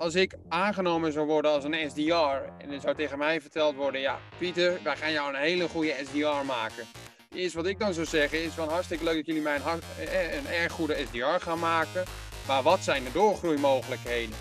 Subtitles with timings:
[0.00, 4.00] als ik aangenomen zou worden als een SDR en er zou tegen mij verteld worden,
[4.00, 6.84] ja, Pieter, wij gaan jou een hele goede SDR maken.
[7.34, 10.34] Eerst wat ik dan zou zeggen is van hartstikke leuk dat jullie mij een, eh,
[10.34, 12.04] een erg goede SDR gaan maken.
[12.46, 14.34] Maar wat zijn de doorgroeimogelijkheden?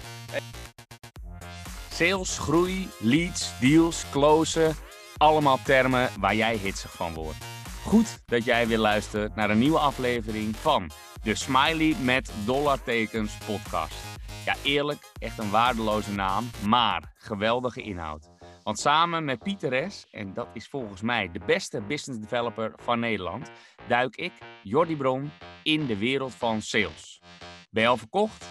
[1.91, 4.75] Sales, groei, leads, deals, closen.
[5.17, 7.37] Allemaal termen waar jij hitsig van wordt.
[7.83, 10.91] Goed dat jij weer luistert naar een nieuwe aflevering van
[11.23, 14.18] de Smiley met dollartekens podcast.
[14.45, 18.29] Ja, eerlijk, echt een waardeloze naam, maar geweldige inhoud.
[18.63, 22.99] Want samen met Pieter S., en dat is volgens mij de beste business developer van
[22.99, 23.51] Nederland,
[23.87, 24.31] duik ik,
[24.63, 25.31] Jordi Bron,
[25.63, 27.21] in de wereld van sales.
[27.69, 28.45] Ben je al verkocht?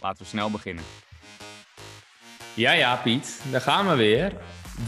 [0.00, 0.84] Laten we snel beginnen.
[2.54, 4.32] Ja, ja, Piet, daar gaan we weer.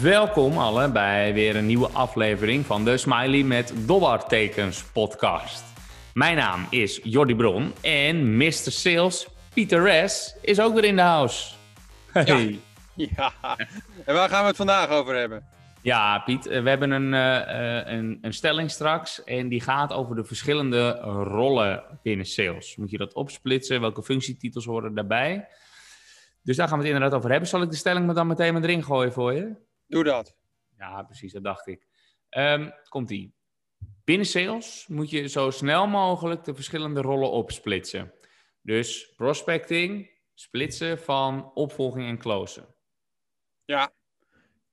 [0.00, 5.64] Welkom allen bij weer een nieuwe aflevering van de Smiley met dollartekens podcast.
[6.14, 8.52] Mijn naam is Jordi Bron en Mr.
[8.52, 10.34] Sales Pieter S.
[10.42, 11.54] is ook weer in de house.
[12.12, 12.60] Hey.
[12.94, 13.32] Ja.
[14.04, 15.46] en waar gaan we het vandaag over hebben?
[15.82, 20.24] Ja, Piet, we hebben een, uh, een, een, stelling straks en die gaat over de
[20.24, 20.90] verschillende
[21.24, 22.76] rollen binnen sales.
[22.76, 23.80] Moet je dat opsplitsen?
[23.80, 25.48] Welke functietitels horen daarbij?
[26.42, 27.48] Dus daar gaan we het inderdaad over hebben.
[27.48, 29.54] Zal ik de stelling dan meteen met erin gooien voor je?
[29.86, 30.36] Doe dat.
[30.78, 31.86] Ja, precies, dat dacht ik.
[32.30, 33.34] Um, Komt-ie.
[34.04, 38.12] Binnen sales moet je zo snel mogelijk de verschillende rollen opsplitsen.
[38.62, 42.74] Dus prospecting, splitsen van opvolging en closen.
[43.64, 43.92] Ja,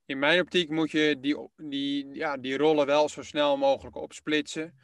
[0.06, 4.78] in mijn optiek moet je die, die, ja, die rollen wel zo snel mogelijk opsplitsen.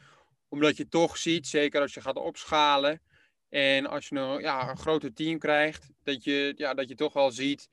[0.49, 3.03] Omdat je toch ziet, zeker als je gaat opschalen
[3.49, 7.13] en als je een, ja, een groter team krijgt, dat je, ja, dat je toch
[7.13, 7.69] wel ziet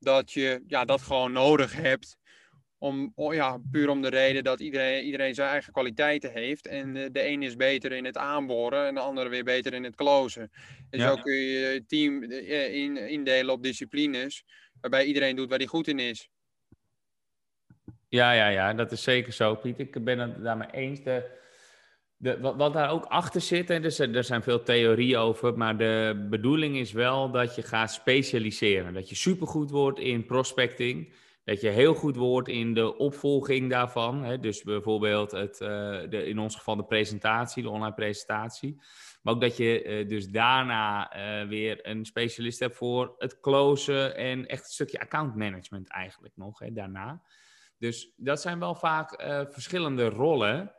[0.00, 2.18] dat je ja, dat gewoon nodig hebt.
[2.82, 6.66] Om, ja, puur om de reden dat iedereen, iedereen zijn eigen kwaliteiten heeft.
[6.66, 9.84] En de, de een is beter in het aanboren en de andere weer beter in
[9.84, 10.50] het closen.
[10.90, 14.44] En zo kun je je team eh, in, indelen op disciplines,
[14.80, 16.28] waarbij iedereen doet waar hij goed in is.
[18.08, 19.78] Ja, ja, ja, dat is zeker zo, Piet.
[19.78, 21.02] Ik ben het daarmee eens.
[21.02, 21.38] De,
[22.16, 25.76] de, wat, wat, daar ook achter zit, en er, er zijn veel theorieën over, maar
[25.76, 28.94] de bedoeling is wel dat je gaat specialiseren.
[28.94, 31.12] Dat je supergoed wordt in prospecting
[31.50, 34.24] dat je heel goed wordt in de opvolging daarvan.
[34.24, 34.38] Hè?
[34.38, 35.68] Dus bijvoorbeeld het, uh,
[36.08, 38.82] de, in ons geval de presentatie, de online presentatie.
[39.22, 44.16] Maar ook dat je uh, dus daarna uh, weer een specialist hebt voor het closen
[44.16, 47.22] en echt een stukje account management eigenlijk nog hè, daarna.
[47.78, 49.22] Dus dat zijn wel vaak
[49.52, 50.74] verschillende rollen.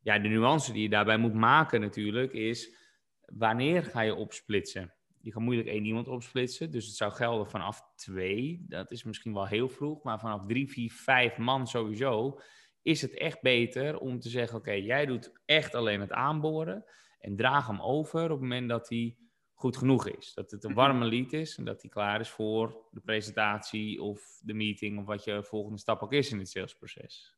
[0.00, 2.76] Ja, de nuance die je daarbij moet maken natuurlijk is
[3.20, 4.95] wanneer ga je opsplitsen?
[5.26, 6.70] Je kan moeilijk één iemand opsplitsen.
[6.70, 8.64] Dus het zou gelden vanaf twee.
[8.68, 10.02] Dat is misschien wel heel vroeg.
[10.02, 12.40] Maar vanaf drie, vier, vijf man sowieso.
[12.82, 16.84] Is het echt beter om te zeggen: Oké, jij doet echt alleen het aanboren.
[17.18, 19.16] En draag hem over op het moment dat hij
[19.54, 20.34] goed genoeg is.
[20.34, 20.78] Dat het een mhm.
[20.78, 25.06] warme lead is en dat hij klaar is voor de presentatie of de meeting of
[25.06, 27.36] wat je volgende stap ook is in het salesproces.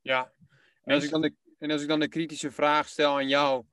[0.00, 0.32] Ja,
[0.82, 3.64] en als ik dan de, en als ik dan de kritische vraag stel aan jou,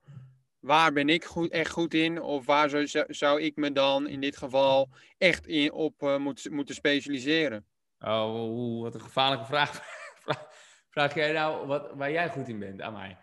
[0.61, 2.21] waar ben ik goed, echt goed in?
[2.21, 6.53] Of waar zou, zou ik me dan in dit geval echt in, op uh, moeten,
[6.53, 7.65] moeten specialiseren?
[7.99, 9.81] Oh, wat een gevaarlijke vraag.
[10.89, 13.17] Vraag jij nou wat, waar jij goed in bent aan mij?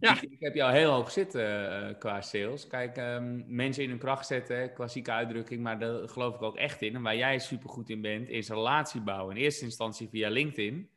[0.00, 0.14] Ja.
[0.14, 1.42] Ik, ik heb jou heel hoog zitten
[1.88, 2.66] uh, qua sales.
[2.66, 6.82] Kijk, um, mensen in hun kracht zetten, klassieke uitdrukking, maar daar geloof ik ook echt
[6.82, 6.94] in.
[6.94, 9.36] En waar jij super goed in bent, is relatie bouwen.
[9.36, 10.90] In eerste instantie via LinkedIn,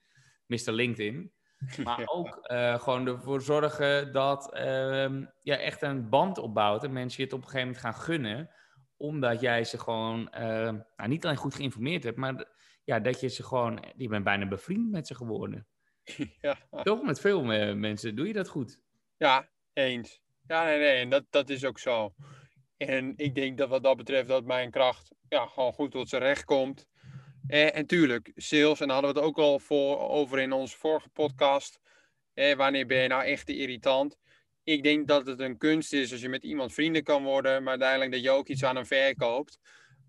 [0.48, 0.72] Mr.
[0.72, 1.32] LinkedIn.
[1.84, 7.18] Maar ook uh, gewoon ervoor zorgen dat uh, je echt een band opbouwt en mensen
[7.18, 8.50] je het op een gegeven moment gaan gunnen.
[8.98, 10.40] Omdat jij ze gewoon uh,
[10.96, 12.46] nou, niet alleen goed geïnformeerd hebt, maar
[12.84, 15.68] ja, dat je ze gewoon, je bent bijna bevriend met ze geworden.
[16.42, 16.58] Ja.
[16.84, 17.04] Toch?
[17.04, 17.44] Met veel
[17.76, 18.80] mensen doe je dat goed.
[19.18, 20.22] Ja, eens.
[20.48, 22.14] Ja, nee, nee, en dat, dat is ook zo.
[22.78, 26.22] En ik denk dat wat dat betreft dat mijn kracht ja, gewoon goed tot zijn
[26.22, 26.88] recht komt.
[27.48, 30.78] Eh, en tuurlijk, sales, en daar hadden we het ook al voor, over in onze
[30.78, 31.80] vorige podcast.
[32.34, 34.18] Eh, wanneer ben je nou echt te irritant?
[34.64, 37.72] Ik denk dat het een kunst is als je met iemand vrienden kan worden, maar
[37.72, 39.60] uiteindelijk dat je ook iets aan hem verkoopt.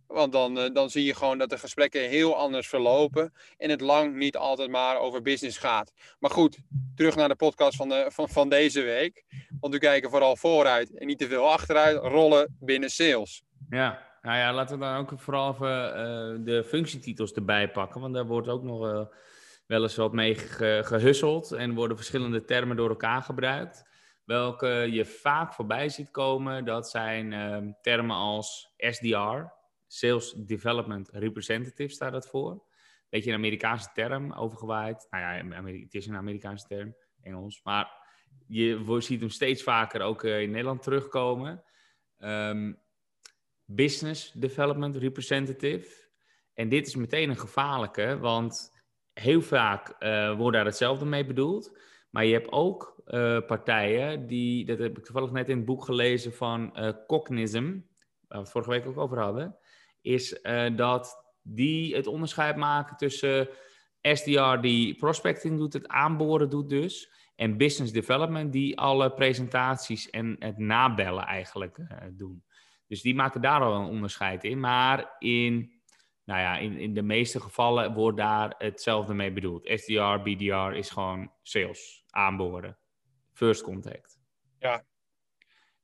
[0.06, 3.80] Want dan, uh, dan zie je gewoon dat de gesprekken heel anders verlopen en het
[3.80, 5.92] lang niet altijd maar over business gaat.
[6.18, 6.58] Maar goed,
[6.94, 9.24] terug naar de podcast van, de, van, van deze week.
[9.60, 13.42] Want we kijken vooral vooruit en niet te veel achteruit, rollen binnen sales.
[13.70, 18.00] Ja, nou ja, laten we dan ook vooral even uh, de functietitels erbij pakken.
[18.00, 19.06] Want daar wordt ook nog uh,
[19.66, 21.52] wel eens wat mee ge gehusseld.
[21.52, 23.88] En worden verschillende termen door elkaar gebruikt.
[24.24, 29.42] Welke je vaak voorbij ziet komen, dat zijn uh, termen als SDR,
[29.86, 32.62] Sales Development Representative staat dat voor.
[33.08, 35.06] Beetje een Amerikaanse term, overgewaaid.
[35.10, 37.60] Nou ja, het is een Amerikaanse term, Engels.
[37.64, 37.90] Maar
[38.46, 41.62] je ziet hem steeds vaker ook in Nederland terugkomen.
[42.18, 42.84] Um,
[43.66, 46.08] Business Development Representative.
[46.54, 48.72] En dit is meteen een gevaarlijke, want
[49.12, 51.78] heel vaak uh, wordt daar hetzelfde mee bedoeld.
[52.10, 55.84] Maar je hebt ook uh, partijen die, dat heb ik toevallig net in het boek
[55.84, 57.64] gelezen van uh, Cognism,
[58.28, 59.56] waar we het vorige week ook over hadden,
[60.00, 60.40] is
[60.76, 63.48] dat die het onderscheid maken tussen
[64.00, 70.36] SDR die prospecting doet, het aanboren doet dus, en business development die alle presentaties en
[70.38, 71.78] het nabellen eigenlijk
[72.12, 72.44] doen.
[72.88, 74.60] Dus die maken daar al een onderscheid in.
[74.60, 75.76] Maar in
[76.26, 79.70] nou ja, in, in de meeste gevallen wordt daar hetzelfde mee bedoeld.
[79.74, 82.78] SDR, BDR is gewoon sales, aanboren,
[83.32, 84.18] first contact.
[84.58, 84.84] Ja.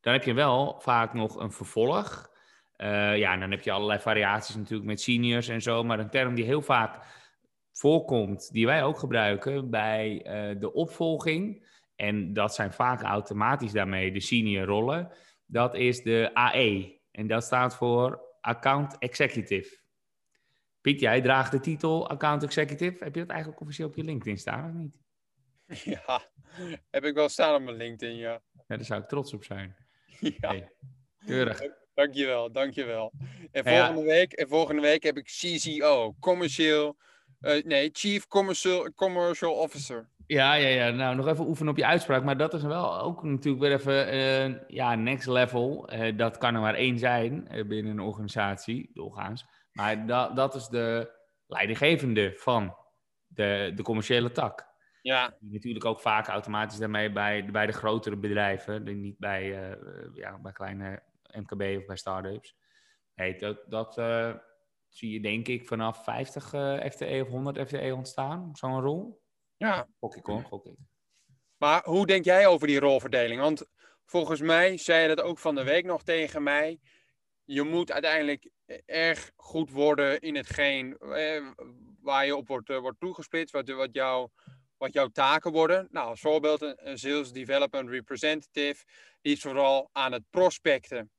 [0.00, 2.30] Dan heb je wel vaak nog een vervolg.
[2.76, 5.84] Uh, ja, dan heb je allerlei variaties natuurlijk met seniors en zo.
[5.84, 7.04] Maar een term die heel vaak
[7.72, 11.70] voorkomt, die wij ook gebruiken bij uh, de opvolging.
[11.96, 15.12] En dat zijn vaak automatisch daarmee de senior rollen.
[15.52, 16.98] Dat is de AE.
[17.10, 19.78] En dat staat voor Account Executive.
[20.80, 23.04] Piet, jij draagt de titel Account Executive.
[23.04, 25.00] Heb je dat eigenlijk officieel op je LinkedIn staan of niet?
[25.84, 26.22] Ja,
[26.90, 28.42] heb ik wel staan op mijn LinkedIn, ja.
[28.52, 29.76] Ja, daar zou ik trots op zijn.
[30.20, 30.48] Ja.
[30.48, 30.72] Hey,
[31.26, 31.60] keurig.
[31.94, 33.12] Dankjewel, dankjewel.
[33.50, 36.96] En volgende, week, en volgende week heb ik CCO, commercieel,
[37.40, 40.08] uh, nee, Chief Commercial, Commercial Officer.
[40.32, 40.90] Ja, ja, ja.
[40.90, 42.24] Nou, nog even oefenen op je uitspraak.
[42.24, 45.92] Maar dat is wel ook natuurlijk weer even, uh, ja, next level.
[45.92, 49.46] Uh, dat kan er maar één zijn binnen een organisatie, doorgaans.
[49.72, 51.10] Maar dat, dat is de
[51.46, 52.76] leidinggevende van
[53.26, 54.70] de, de commerciële tak.
[55.02, 55.34] Ja.
[55.40, 59.76] Natuurlijk ook vaak automatisch daarmee bij, bij de grotere bedrijven, niet bij,
[60.14, 61.02] ja, bij kleine
[61.32, 62.56] MKB of bij start-ups.
[63.14, 63.94] Nee, dat, dat
[64.88, 69.21] zie je denk ik vanaf 50 uh, FTE of 100 FTE ontstaan, zo'n rol.
[69.62, 69.88] Ja.
[69.98, 70.74] Gok ik hoor, gok ik.
[71.56, 73.40] Maar hoe denk jij over die rolverdeling?
[73.40, 73.64] Want
[74.04, 76.80] volgens mij zei je dat ook van de week nog tegen mij.
[77.44, 78.50] Je moet uiteindelijk
[78.86, 81.46] erg goed worden in hetgeen eh,
[82.00, 84.28] waar je op wordt, uh, wordt toegesplitst, wat, wat, jou,
[84.76, 85.88] wat jouw taken worden.
[85.90, 88.84] Nou, als voorbeeld een, Sales Development Representative,
[89.20, 91.10] die is vooral aan het prospecten.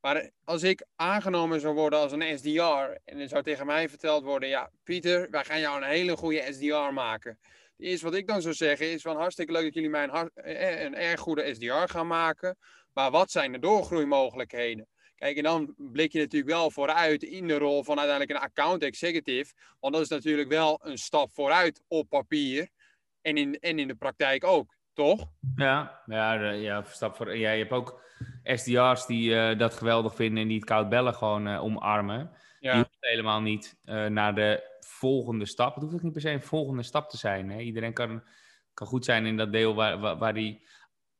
[0.00, 4.22] Maar als ik aangenomen zou worden als een SDR en er zou tegen mij verteld
[4.22, 7.38] worden, ja, Pieter, wij gaan jou een hele goede SDR maken.
[7.80, 10.30] Het eerste wat ik dan zou zeggen is van hartstikke leuk dat jullie mij een,
[10.34, 12.56] eh, een erg goede SDR gaan maken.
[12.92, 14.86] Maar wat zijn de doorgroeimogelijkheden?
[15.16, 18.82] Kijk, en dan blik je natuurlijk wel vooruit in de rol van uiteindelijk een account
[18.82, 19.52] executive.
[19.78, 22.68] Want dat is natuurlijk wel een stap vooruit op papier.
[23.22, 25.30] En in, en in de praktijk ook, toch?
[25.56, 27.36] Ja, ja, ja stap voor.
[27.36, 28.02] Ja, je hebt ook
[28.42, 32.30] SDR's die uh, dat geweldig vinden en die het koud bellen gewoon uh, omarmen.
[32.60, 32.72] Ja.
[32.72, 35.74] Die hoeft helemaal niet uh, naar de volgende stap.
[35.74, 37.50] Het hoeft ook niet per se een volgende stap te zijn.
[37.50, 37.60] Hè?
[37.60, 38.22] Iedereen kan,
[38.74, 40.66] kan goed zijn in dat deel waar, waar, die.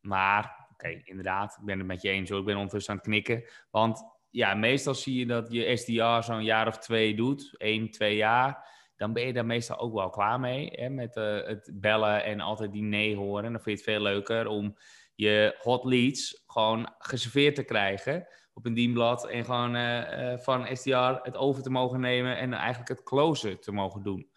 [0.00, 2.38] Maar Oké, inderdaad, ik ben het met je eens hoor.
[2.38, 3.44] Ik ben ondertussen aan het knikken.
[3.70, 8.16] Want ja, meestal zie je dat je SDR zo'n jaar of twee doet, één, twee
[8.16, 8.68] jaar.
[8.96, 10.70] Dan ben je daar meestal ook wel klaar mee.
[10.72, 13.42] Hè, met uh, het bellen en altijd die nee horen.
[13.52, 14.76] Dan vind je het veel leuker om
[15.14, 19.28] je hot leads gewoon geserveerd te krijgen op een dienblad.
[19.28, 23.60] En gewoon uh, uh, van SDR het over te mogen nemen en eigenlijk het closen
[23.60, 24.28] te mogen doen.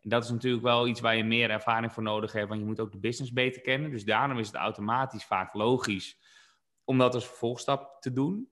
[0.00, 2.66] En dat is natuurlijk wel iets waar je meer ervaring voor nodig hebt, want je
[2.66, 3.90] moet ook de business beter kennen.
[3.90, 6.18] Dus daarom is het automatisch vaak logisch
[6.84, 8.50] om dat als vervolgstap te doen.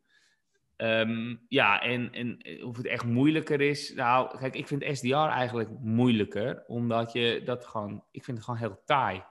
[0.76, 3.94] Um, ja, en, en of het echt moeilijker is.
[3.94, 8.05] Nou, kijk, ik vind SDR eigenlijk moeilijker, omdat je dat gewoon.
[8.10, 9.24] Ik vind het gewoon heel taai.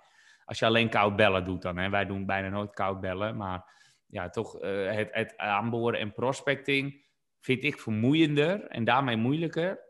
[0.46, 1.78] Als je alleen koud bellen doet dan.
[1.78, 1.90] Hè.
[1.90, 3.66] Wij doen bijna nooit koud bellen, maar
[4.10, 7.06] ja, toch uh, het, het aanboren en prospecting
[7.40, 9.88] vind ik vermoeiender en daarmee moeilijker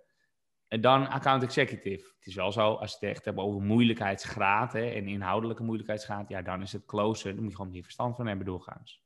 [0.68, 2.14] dan account executive.
[2.18, 6.30] Het is wel zo, als je het echt hebt over moeilijkheidsgraad hè, en inhoudelijke moeilijkheidsgraad,
[6.30, 7.34] ja, dan is het closer.
[7.34, 9.02] Dan moet je gewoon meer verstand van hebben doorgaans.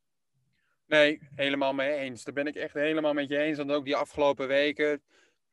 [0.86, 2.24] Nee, helemaal mee eens.
[2.24, 3.58] Daar ben ik echt helemaal met je eens.
[3.58, 5.02] Want ook die afgelopen weken,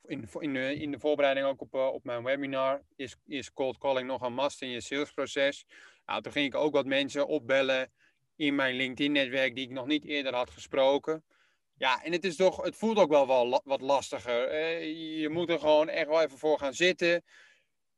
[0.04, 3.78] in, in, de, in de voorbereiding ook op, uh, op mijn webinar, is, is cold
[3.78, 5.66] calling nog een must in je salesproces.
[6.06, 7.92] Nou, toen ging ik ook wat mensen opbellen
[8.40, 11.24] in mijn LinkedIn-netwerk die ik nog niet eerder had gesproken.
[11.76, 14.54] Ja, en het, is toch, het voelt ook wel, wel wat lastiger.
[14.84, 17.24] je moet er gewoon echt wel even voor gaan zitten.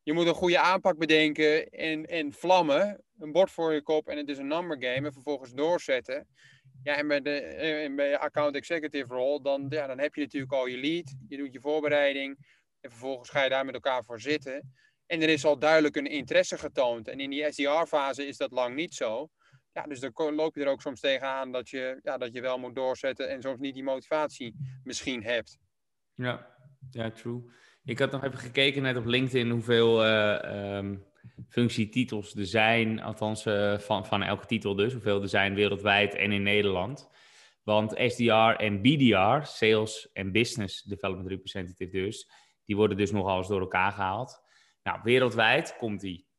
[0.02, 3.04] Je moet een goede aanpak bedenken en, en vlammen.
[3.18, 5.06] Een bord voor je kop en het is een number game.
[5.06, 6.28] En vervolgens doorzetten.
[6.82, 10.52] Ja, en bij, de, bij je account executive role, dan, ja, dan heb je natuurlijk
[10.52, 11.14] al je lead.
[11.28, 12.36] Je doet je voorbereiding.
[12.80, 14.74] En vervolgens ga je daar met elkaar voor zitten.
[15.06, 17.08] En er is al duidelijk een interesse getoond.
[17.08, 19.30] En in die SDR-fase is dat lang niet zo.
[19.72, 22.58] Ja, dus dan loop je er ook soms tegenaan dat je, ja, dat je wel
[22.58, 25.58] moet doorzetten en soms niet die motivatie misschien hebt.
[26.14, 26.56] Ja,
[26.90, 27.42] ja, true.
[27.84, 31.04] Ik had nog even gekeken net op LinkedIn hoeveel uh, um,
[31.48, 36.32] functietitels er zijn, althans uh, van, van elke titel dus, hoeveel er zijn wereldwijd en
[36.32, 37.10] in Nederland.
[37.62, 42.30] Want SDR en BDR, Sales en Business Development Representative dus,
[42.64, 44.42] die worden dus nogal eens door elkaar gehaald.
[44.82, 46.30] Nou, wereldwijd komt die.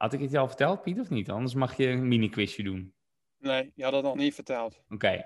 [0.00, 1.30] Had ik het je al verteld, Piet, of niet?
[1.30, 2.94] Anders mag je een mini-quizje doen.
[3.38, 4.82] Nee, je had dat nog niet verteld.
[4.88, 5.24] Oké.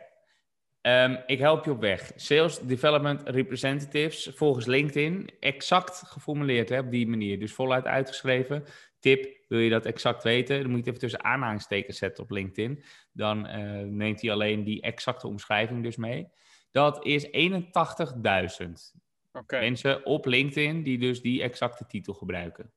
[0.80, 2.12] Ehm, ik help je op weg.
[2.16, 5.30] Sales Development Representatives volgens LinkedIn.
[5.40, 7.38] Exact geformuleerd hè, op die manier.
[7.38, 8.64] Dus voluit uitgeschreven.
[8.98, 10.60] Tip, wil je dat exact weten?
[10.60, 12.84] Dan moet je het even tussen aanhalingstekens zetten op LinkedIn.
[13.12, 16.28] Dan uh, neemt hij alleen die exacte omschrijving dus mee.
[16.70, 17.30] Dat is 81.000
[19.32, 19.58] Oké.
[19.58, 22.72] mensen op LinkedIn die dus die exacte titel gebruiken.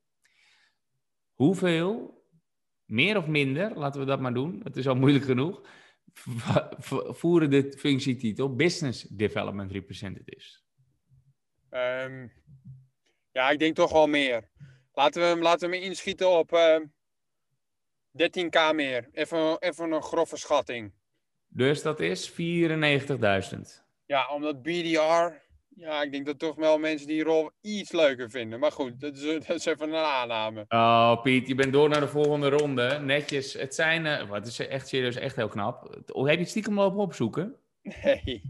[1.38, 2.24] Hoeveel,
[2.86, 5.62] meer of minder, laten we dat maar doen, het is al moeilijk genoeg,
[7.20, 10.66] voeren de functietitel Business Development Representatives?
[11.70, 12.28] Ehm,
[13.32, 14.50] ja, ik denk toch wel meer.
[14.94, 16.86] Laten we hem, laten we hem inschieten op ehm
[18.18, 19.10] 13k meer.
[19.12, 20.94] Even, even een grove schatting.
[21.48, 22.36] Dus dat is 94.000.
[24.06, 25.46] Ja, omdat BDR...
[25.80, 28.60] Ja, ik denk dat toch wel mensen die rol iets leuker vinden.
[28.60, 30.66] Maar goed, dat is, dat is even een aanname.
[30.68, 33.00] Oh, Piet, je bent door naar de volgende ronde.
[33.00, 33.54] Netjes.
[33.54, 35.84] Het zijn, eh, wat is echt serieus, echt heel knap.
[35.94, 37.56] Het- Heb je het stiekem lopen opzoeken?
[37.82, 38.42] Nee.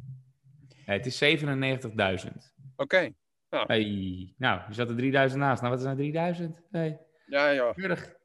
[0.85, 2.53] Het is 97.000.
[2.75, 3.09] Oké.
[3.49, 4.33] Hey.
[4.37, 5.61] Nou, je zat er 3000 naast.
[5.61, 6.61] Nou, wat is nou 3000?
[6.71, 6.99] Hey.
[7.25, 7.71] Ja, ja.
[7.73, 8.15] Keurig.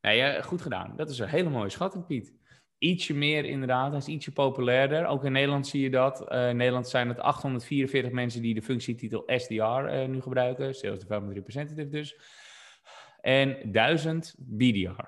[0.00, 0.92] Nee, goed gedaan.
[0.96, 2.32] Dat is een hele mooie schatting, Piet.
[2.80, 5.06] Ietsje meer inderdaad, hij is ietsje populairder.
[5.06, 6.28] Ook in Nederland zie je dat.
[6.28, 10.74] Eh, in Nederland zijn het 844 mensen die de functietitel SDR eh, nu gebruiken.
[10.74, 12.16] Sales Development Representative dus.
[13.20, 15.02] En 1000 BDR.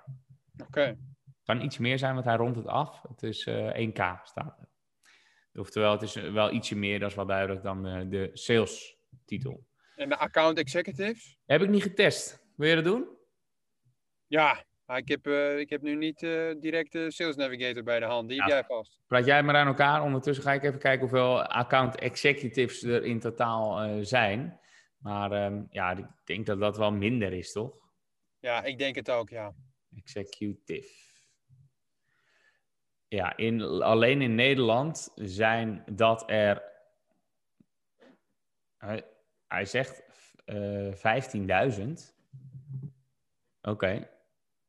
[0.66, 0.98] Oké.
[1.44, 3.02] Kan iets meer zijn, want hij rondt het af.
[3.08, 4.68] Het is eh 1K staat er.
[5.60, 9.64] Oftewel, het is wel ietsje meer, dat is wel duidelijk, dan eh, de sales titel.
[9.96, 11.38] En de account executives?
[11.46, 12.44] Heb ik niet getest.
[12.56, 13.08] Wil je dat doen?
[14.26, 18.00] Ja, maar ik heb, eh, ik heb nu niet eh, direct de Sales Navigator bij
[18.00, 18.28] de hand.
[18.28, 19.00] Die heb jij vast.
[19.06, 20.02] Praat jij maar aan elkaar.
[20.02, 24.60] Ondertussen ga ik even kijken hoeveel account executives er in totaal eh, zijn.
[24.98, 27.74] Maar ehm, ja, ik denk dat dat wel minder is, toch?
[28.38, 29.54] Ja, ik denk het ook, ja.
[29.96, 30.88] Executive.
[33.08, 36.62] Ja, in, alleen in Nederland zijn dat er.
[38.76, 39.04] Hij,
[39.46, 40.02] hij zegt
[40.44, 40.92] eh
[41.78, 41.92] 15.000.
[43.62, 44.08] Oké,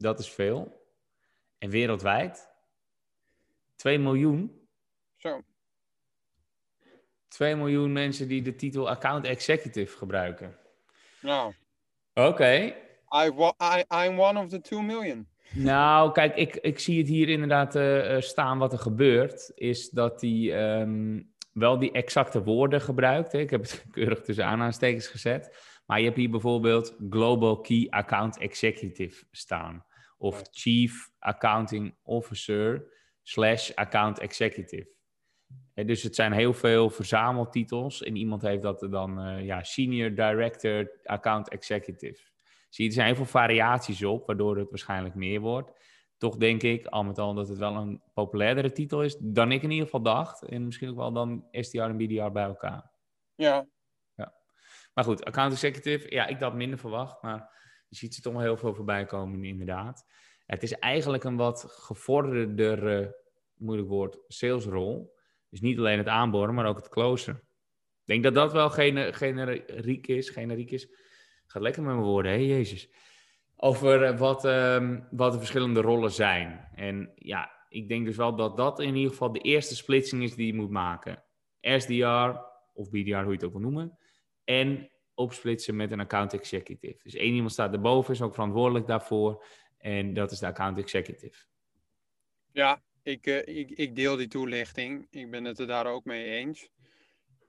[0.04, 0.82] dat is veel.
[1.58, 2.50] En wereldwijd
[3.76, 4.68] 2 miljoen.
[5.16, 5.42] Zo.
[7.28, 10.58] 2 miljoen mensen die de titel account executive gebruiken.
[11.22, 11.54] Nou,
[12.14, 12.76] Oké,
[13.26, 15.28] I, wa- I, I'm one of the 2 million.
[15.54, 18.58] Nou, kijk, ik, ik zie het hier inderdaad eh, eh, staan.
[18.58, 21.22] Wat er gebeurt, is dat hij ehm,
[21.54, 23.32] wel die exacte woorden gebruikt.
[23.32, 23.40] Hè.
[23.40, 25.72] Ik heb het keurig tussen aanhalingstekens gezet.
[25.86, 29.86] Maar je hebt hier bijvoorbeeld Global Key Account Executive staan.
[30.24, 32.86] Of Chief Accounting Officer
[33.22, 34.88] slash Account Executive.
[35.74, 38.04] Dus het zijn heel veel verzameltitels.
[38.04, 42.22] En iemand heeft dat dan eh, ja, Senior Director Account Executive.
[42.70, 45.72] Zie je, er zijn heel veel variaties op, waardoor het waarschijnlijk meer wordt.
[46.18, 49.62] Toch denk ik, al met al, dat het wel een populairdere titel is dan ik
[49.62, 50.44] in ieder geval dacht.
[50.44, 52.92] En misschien ook wel dan SDR en BDR bij elkaar.
[53.36, 53.68] Ja,
[54.94, 57.62] Maar goed, account executive, ja, ik had minder verwacht, maar
[57.94, 60.06] je ziet ze toch wel heel veel voorbij komen, inderdaad.
[60.46, 63.16] Het is eigenlijk een wat gevorderdere,
[63.56, 65.16] moeilijk woord, salesrol.
[65.50, 67.34] Dus niet alleen het aanboren, maar ook het closen.
[67.34, 70.88] Ik denk dat dat wel gene- generiek is, generiek is.
[71.46, 72.94] Gaat lekker met mijn woorden, hè, Jezus.
[73.56, 76.70] Over eh, wat, ehm, wat de verschillende rollen zijn.
[76.76, 80.36] En ja, ik denk dus wel dat dat in ieder geval de eerste splitsing is
[80.36, 81.24] die je moet maken.
[81.62, 82.40] SDR,
[82.74, 83.98] of BDR, hoe je het ook wil noemen.
[84.44, 87.00] En opsplitsen met een account executive.
[87.04, 89.46] Dus één iemand staat erboven, is ook verantwoordelijk daarvoor.
[89.78, 91.46] En dat is de account executive.
[92.52, 95.08] ja ik, eh, ik, ik deel die toelichting.
[95.10, 96.70] Ik ben het er daar ook mee eens.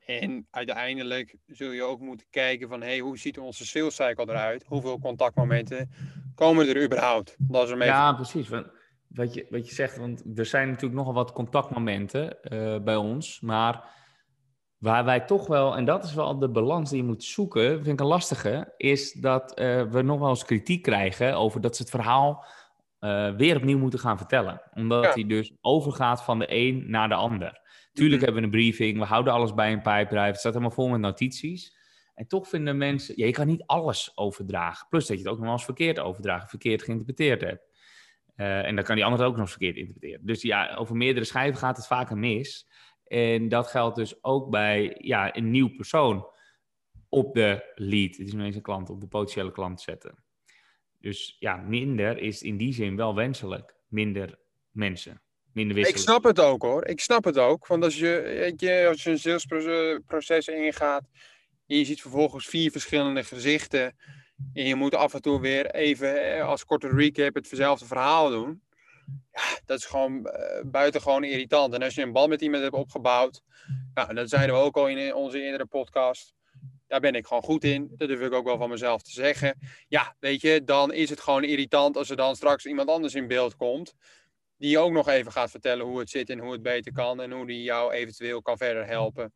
[0.06, 2.82] En uiteindelijk zul je ook moeten kijken van...
[2.82, 4.64] Hey, hoe ziet onze sales cycle eruit?
[4.66, 5.90] Hoeveel contactmomenten
[6.34, 7.36] komen er überhaupt?
[7.38, 7.86] Dat is even...
[7.86, 8.48] Ja, precies.
[8.48, 8.66] Want
[9.08, 13.40] wat, je, wat je zegt, want er zijn natuurlijk nogal wat contactmomenten eh, bij ons.
[13.40, 13.84] Maar
[14.78, 17.86] waar wij toch wel, en dat is wel de balans die je moet zoeken, vind
[17.86, 21.82] ik een lastige, is dat eh, we nog wel eens kritiek krijgen over dat ze
[21.82, 22.44] het verhaal
[22.98, 24.62] eh, weer opnieuw moeten gaan vertellen.
[24.74, 25.12] Omdat Ja.
[25.12, 27.60] hij dus overgaat van de een naar de ander.
[27.92, 28.24] Tuurlijk Mhm.
[28.24, 31.00] hebben we een briefing, we houden alles bij een pijpdrive, het staat helemaal vol met
[31.00, 31.76] notities.
[32.14, 34.86] En toch vinden mensen, ja, je kan niet alles overdragen.
[34.88, 37.62] Plus dat je het ook nog wel eens verkeerd overdragen, verkeerd geïnterpreteerd hebt.
[38.34, 40.26] Eh, en dan kan die ander het ook nog eens verkeerd interpreteren.
[40.26, 42.68] Dus ja, over meerdere schijven gaat het vaker mis.
[43.04, 46.26] En dat geldt dus ook bij ja, een nieuw persoon
[47.08, 48.16] op de lead.
[48.16, 50.24] Het is nog eens een klant, op de potentiële klant zetten.
[50.98, 53.74] Dus ja, minder is in die zin wel wenselijk.
[53.88, 54.38] Minder
[54.70, 55.22] mensen.
[55.52, 56.02] minder Ik wisselen.
[56.02, 56.86] snap het ook hoor.
[56.86, 57.66] Ik snap het ook.
[57.66, 61.08] Want als je, als je een salesproces ingaat.
[61.66, 63.96] En je ziet vervolgens vier verschillende gezichten.
[64.52, 68.62] En je moet af en toe weer even eh, als korte recap hetzelfde verhaal doen.
[69.32, 71.74] Ja, dat is gewoon eh, buitengewoon irritant.
[71.74, 73.42] En als je een band met iemand hebt opgebouwd.
[73.94, 76.34] Nou, dat zeiden we ook al in onze eerdere podcast.
[76.86, 77.92] Daar ben ik gewoon goed in.
[77.96, 79.58] Dat durf ik ook wel van mezelf te zeggen.
[79.88, 83.28] Ja, weet je, dan is het gewoon irritant als er dan straks iemand anders in
[83.28, 83.94] beeld komt.
[84.56, 87.20] Die ook nog even gaat vertellen hoe het zit en hoe het beter kan.
[87.20, 89.32] En hoe die jou eventueel kan verder helpen.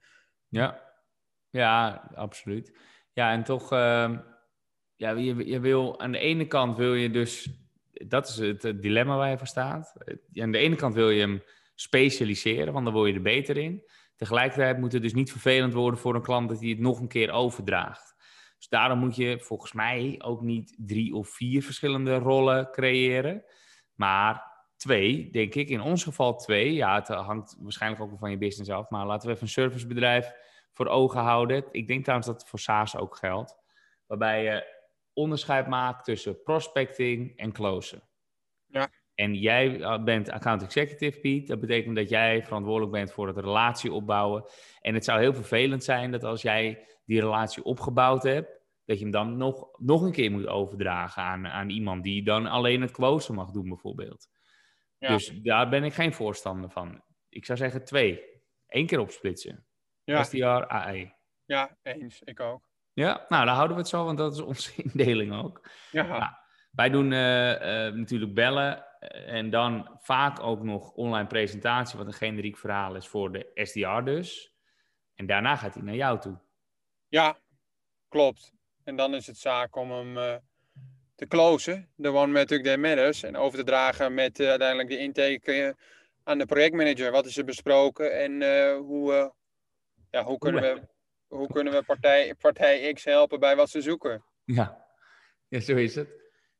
[0.48, 0.82] Ja,
[1.50, 2.78] ja, absoluut.
[3.12, 4.18] Ja, en toch, ehm,
[4.96, 7.50] ja, je, je wil aan de ene kant wil je dus,
[8.06, 9.94] dat is het, eh, dilemma waar je voor staat.
[10.04, 11.42] Eh, Aan de ene kant wil je hem
[11.74, 13.84] specialiseren, want dan word je er beter in.
[14.16, 17.08] Tegelijkertijd moet het dus niet vervelend worden voor een klant dat hij het nog een
[17.08, 18.14] keer overdraagt.
[18.56, 23.44] Dus daarom moet je volgens mij ook niet drie of vier verschillende rollen creëren,
[23.94, 25.68] maar twee, denk ik.
[25.68, 26.72] In ons geval twee.
[26.72, 30.32] Ja, het hangt waarschijnlijk ook van je business af, maar laten we even een servicebedrijf
[30.72, 31.64] voor ogen houden.
[31.70, 33.56] Ik denk trouwens dat het voor SaaS ook geldt.
[34.06, 34.77] Waarbij je
[35.18, 38.08] onderscheid maakt tussen prospecting en closen.
[38.66, 38.90] Ja.
[39.14, 41.46] En jij eh, bent account executive, Piet.
[41.46, 44.44] Dat betekent dat jij verantwoordelijk bent voor het relatie opbouwen.
[44.80, 49.02] En het zou heel vervelend zijn dat als jij die relatie opgebouwd hebt, dat je
[49.02, 52.90] hem dan nog, nog een keer moet overdragen aan, aan iemand die dan alleen het
[52.90, 54.28] closen mag doen, bijvoorbeeld.
[54.98, 55.08] Ja.
[55.08, 57.02] Dus daar ben ik geen voorstander van.
[57.28, 58.22] Ik zou zeggen twee.
[58.66, 59.66] Eén keer opsplitsen.
[60.04, 61.12] Ja, SDR, AE.
[61.44, 62.20] ja eens.
[62.22, 62.67] Ik ook.
[62.98, 65.68] Ja, nou, dan houden we het zo, want dat is onze indeling ook.
[65.90, 66.42] Ja.
[66.70, 72.06] Wij doen eh, eh, natuurlijk bellen eh, en dan vaak ook nog online presentatie, wat
[72.06, 74.54] een generiek verhaal is voor de SDR dus.
[75.14, 76.38] En daarna gaat hij naar jou toe.
[77.08, 77.38] ja
[78.08, 78.52] klopt.
[78.84, 80.40] En dan is het zaak om hem
[81.14, 81.88] te closen.
[81.94, 83.22] De one metric that matters.
[83.22, 85.76] En over te dragen met uiteindelijk de intake
[86.24, 87.10] aan de projectmanager.
[87.10, 88.32] Wat is er besproken en
[88.76, 89.32] hoe,
[90.10, 90.88] ja, hoe kunnen we,
[91.28, 94.24] hoe kunnen we partij, partij X helpen bij wat ze zoeken?
[94.44, 94.86] Ja.
[95.48, 96.08] ja, zo is het.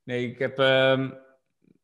[0.03, 0.59] Nee, ik heb.
[0.59, 1.11] ehm,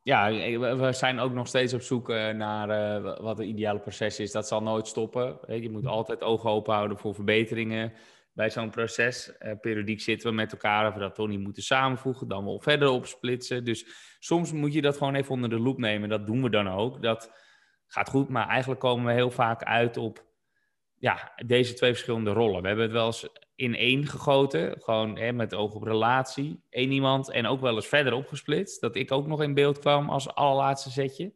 [0.02, 0.30] ja,
[0.76, 4.32] we zijn ook nog steeds op zoek eh, naar eh, wat het ideale proces is.
[4.32, 5.38] Dat zal nooit stoppen.
[5.60, 7.92] Je moet altijd ogen open houden voor verbeteringen
[8.32, 9.38] bij zo'n proces.
[9.38, 12.88] Eh, periodiek zitten we met elkaar we dat toch niet moeten samenvoegen, dan wel verder
[12.88, 13.64] opsplitsen.
[13.64, 13.86] Dus
[14.18, 16.08] soms moet je dat gewoon even onder de loep nemen.
[16.08, 17.02] Dat doen we dan ook.
[17.02, 17.30] Dat
[17.86, 20.24] gaat goed, maar eigenlijk komen we heel vaak uit op
[21.04, 22.60] ja, deze twee verschillende rollen.
[22.62, 26.90] We hebben het wel eens in één gegoten, gewoon hè, met oog op relatie, één
[26.90, 30.34] iemand en ook wel eens verder opgesplitst, dat ik ook nog in beeld kwam als
[30.34, 31.34] allerlaatste setje.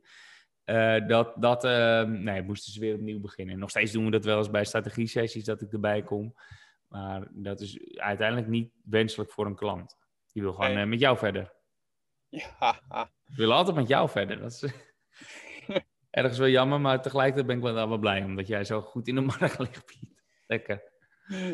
[0.64, 3.58] Eh, dat, dat eh, nee, moesten ze weer opnieuw beginnen.
[3.58, 6.34] Nog steeds doen we dat wel eens bij strategie-sessies, dat ik erbij kom.
[6.88, 9.96] Maar dat is uiteindelijk niet wenselijk voor een klant.
[10.32, 11.52] Die wil gewoon eh, met jou verder.
[12.28, 12.80] Ja,
[13.26, 14.40] Die wil altijd met jou verder.
[14.40, 14.72] Dat is
[16.18, 19.14] ergens wel jammer, maar tegelijkertijd ben ik wel, wel blij omdat jij zo goed in
[19.14, 20.22] de markt ligt, Piet.
[20.46, 20.82] Lekker.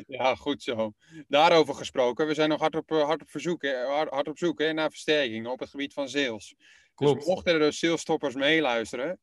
[0.07, 0.92] ja, goed zo.
[1.29, 4.61] Daarover gesproken, we zijn nog hard op, eh, hard op, verzoek, hard, hard op zoek
[4.61, 6.55] hè, naar versterking op het gebied van sales.
[6.94, 7.18] Klopt.
[7.18, 9.18] Dus mochten er dus salestoppers meeluisteren,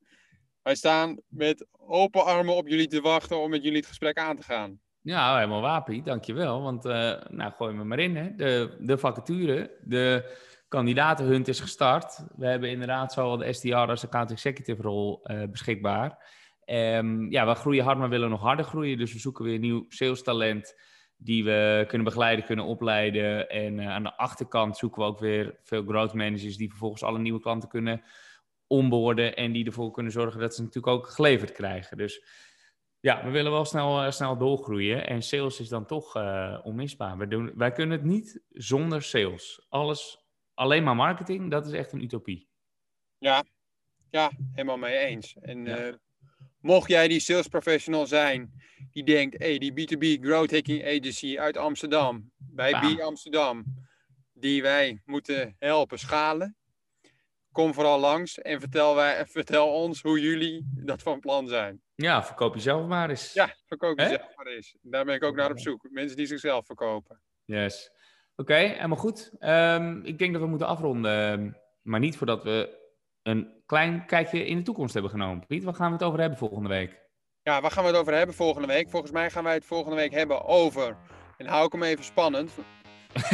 [0.62, 4.36] wij staan met open armen op jullie te wachten om met jullie het gesprek aan
[4.36, 4.80] te gaan.
[5.01, 6.06] Ja, helemaal waar, Piet.
[6.06, 6.62] Dankjewel.
[6.62, 8.36] Want, eh, nou, gooi me maar in, hè.
[8.36, 10.36] De, de vacature, de
[10.71, 12.25] kandidatenhunt is gestart.
[12.36, 16.25] We hebben inderdaad zowel de SDR als account executive rol eh, beschikbaar.
[16.65, 18.97] Ehm, ja, we groeien hard, maar willen nog harder groeien.
[18.97, 20.75] Dus we zoeken weer nieuw sales talent
[21.17, 23.49] die we kunnen begeleiden, kunnen opleiden.
[23.49, 27.19] En eh, aan de achterkant zoeken we ook weer veel growth managers die vervolgens alle
[27.19, 28.01] nieuwe klanten kunnen
[28.67, 31.97] onboorden en die ervoor kunnen zorgen dat ze natuurlijk ook geleverd krijgen.
[31.97, 32.25] Dus
[32.99, 35.07] ja, we willen wel snel, eh, snel doorgroeien.
[35.07, 36.15] En sales is dan toch
[36.63, 37.17] onmisbaar.
[37.17, 39.65] Wij, doen, wij kunnen het niet zonder sales.
[39.69, 40.20] Alles,
[40.62, 42.47] alleen maar marketing, dat is echt een utopie.
[43.17, 43.43] Ja,
[44.10, 45.36] ja helemaal mee eens.
[45.41, 45.78] En Ja.
[45.78, 45.93] eh,
[46.60, 51.58] mocht jij die sales professional zijn die denkt, hey, die B2B Growth Hacking Agency uit
[51.58, 52.95] Amsterdam, bij.
[52.95, 53.63] B Amsterdam,
[54.34, 56.56] die wij moeten helpen schalen,
[57.52, 61.82] kom vooral langs en vertel, wij, vertel ons hoe jullie dat van plan zijn.
[61.95, 63.34] Ja, verkoop jezelf maar eens.
[63.34, 64.76] Ja, verkoop jezelf maar eens.
[64.82, 65.88] Daar ben ik ook naar op zoek.
[65.91, 67.21] Mensen die zichzelf verkopen.
[67.45, 67.91] Yes.
[68.36, 69.32] Oké, helemaal goed.
[69.39, 71.58] Ehm, ik denk dat we moeten afronden.
[71.82, 72.80] Maar niet voordat we
[73.24, 75.46] een klein kijkje in de toekomst hebben genomen.
[75.48, 77.00] Piet, waar gaan we het over hebben volgende week?
[77.44, 78.89] Ja, waar gaan we het over hebben volgende week?
[78.89, 80.96] Volgens mij gaan wij het volgende week hebben over.
[81.38, 82.52] En hou ik hem even spannend.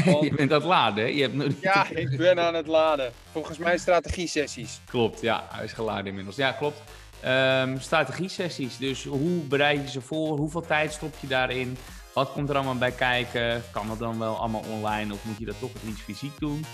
[0.06, 1.10] Want- je bent aan het laden, hè?
[1.10, 3.12] Je hebt Ja, ik ben aan het laden.
[3.32, 4.82] Volgens mij strategie-sessies.
[4.86, 6.36] Klopt, ja, hij is geladen inmiddels.
[6.36, 6.82] Ja, klopt.
[7.22, 10.38] Ehm strategie-sessies, dus hoe bereid je ze voor?
[10.38, 11.78] Hoeveel tijd stop je daarin?
[12.18, 13.64] Wat komt er allemaal bij kijken?
[13.72, 16.66] Kan dat dan wel allemaal online of moet je dat toch liefst fysiek doen?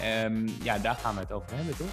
[0.00, 1.88] Ehm, ja, daar gaan we het over hebben, toch?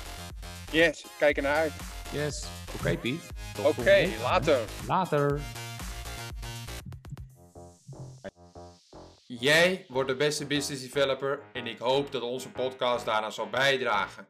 [0.72, 1.72] Yes, kijk er naar uit.
[2.12, 2.46] Yes.
[2.80, 3.22] Oké, Piet.
[3.54, 4.60] Tot Oké, later.
[4.88, 5.40] Later.
[9.26, 14.28] Jij wordt de beste business developer en ik hoop dat onze podcast daaraan zal bijdragen.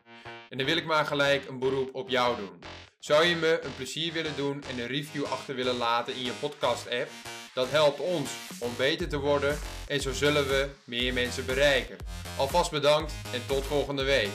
[0.49, 2.59] En dan wil ik maar gelijk een beroep op jou doen.
[2.99, 6.33] Zou je me een plezier willen doen en een review achter willen laten in je
[6.39, 7.09] podcast app?
[7.53, 11.97] Dat helpt ons om beter te worden en zo zullen we meer mensen bereiken.
[12.37, 14.29] Alvast bedankt en tot volgende week.